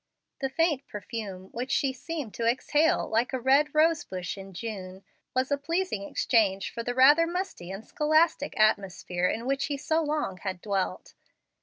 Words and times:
The 0.39 0.49
faint 0.49 0.87
perfume 0.87 1.49
which 1.51 1.69
she 1.69 1.93
seemed 1.93 2.33
to 2.33 2.47
exhale 2.47 3.07
like 3.07 3.33
a 3.33 3.39
red 3.39 3.75
rosebush 3.75 4.35
in 4.35 4.51
June 4.51 5.03
was 5.35 5.51
a 5.51 5.59
pleasing 5.59 6.09
exchange 6.09 6.71
for 6.73 6.81
the 6.81 6.95
rather 6.95 7.27
musty 7.27 7.69
and 7.69 7.85
scholastic 7.85 8.59
atmosphere 8.59 9.27
in 9.27 9.45
which 9.45 9.65
he 9.65 9.77
so 9.77 10.01
long 10.01 10.37
had 10.37 10.59
dwelt. 10.59 11.13